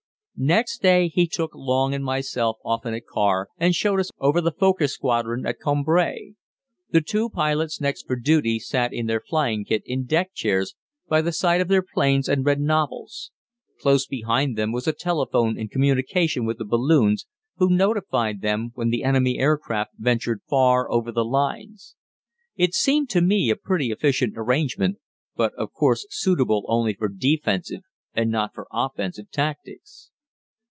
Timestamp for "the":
4.41-4.51, 6.89-7.01, 11.21-11.31, 16.57-16.65, 18.89-19.03, 21.11-21.23